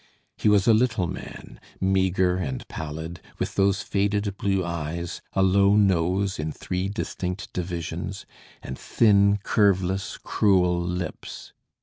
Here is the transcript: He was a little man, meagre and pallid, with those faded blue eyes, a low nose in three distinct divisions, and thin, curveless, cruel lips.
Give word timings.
He 0.35 0.49
was 0.49 0.67
a 0.67 0.73
little 0.73 1.05
man, 1.05 1.59
meagre 1.79 2.37
and 2.37 2.67
pallid, 2.67 3.21
with 3.37 3.53
those 3.53 3.83
faded 3.83 4.35
blue 4.35 4.65
eyes, 4.65 5.21
a 5.33 5.43
low 5.43 5.75
nose 5.75 6.39
in 6.39 6.51
three 6.51 6.89
distinct 6.89 7.53
divisions, 7.53 8.25
and 8.63 8.79
thin, 8.79 9.37
curveless, 9.43 10.17
cruel 10.17 10.81
lips. 10.81 11.53